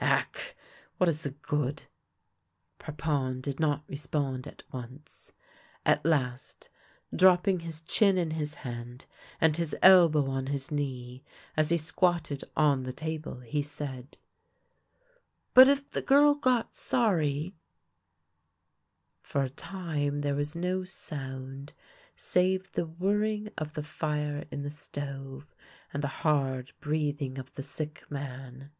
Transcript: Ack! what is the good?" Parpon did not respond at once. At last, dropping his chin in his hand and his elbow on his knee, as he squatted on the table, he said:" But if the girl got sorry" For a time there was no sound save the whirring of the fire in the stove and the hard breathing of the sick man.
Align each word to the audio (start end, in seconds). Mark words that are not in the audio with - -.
Ack! 0.00 0.54
what 0.98 1.08
is 1.08 1.24
the 1.24 1.32
good?" 1.32 1.86
Parpon 2.78 3.40
did 3.42 3.58
not 3.58 3.82
respond 3.88 4.46
at 4.46 4.62
once. 4.72 5.32
At 5.84 6.06
last, 6.06 6.70
dropping 7.12 7.58
his 7.58 7.80
chin 7.80 8.16
in 8.16 8.30
his 8.30 8.54
hand 8.62 9.06
and 9.40 9.56
his 9.56 9.74
elbow 9.82 10.30
on 10.30 10.46
his 10.46 10.70
knee, 10.70 11.24
as 11.56 11.70
he 11.70 11.76
squatted 11.76 12.44
on 12.56 12.84
the 12.84 12.92
table, 12.92 13.40
he 13.40 13.60
said:" 13.60 14.20
But 15.52 15.66
if 15.66 15.90
the 15.90 16.00
girl 16.02 16.34
got 16.36 16.76
sorry" 16.76 17.56
For 19.20 19.42
a 19.42 19.50
time 19.50 20.20
there 20.20 20.36
was 20.36 20.54
no 20.54 20.84
sound 20.84 21.72
save 22.14 22.70
the 22.70 22.86
whirring 22.86 23.48
of 23.58 23.72
the 23.74 23.82
fire 23.82 24.44
in 24.52 24.62
the 24.62 24.70
stove 24.70 25.56
and 25.92 26.04
the 26.04 26.22
hard 26.22 26.70
breathing 26.78 27.36
of 27.36 27.52
the 27.54 27.64
sick 27.64 28.08
man. 28.08 28.70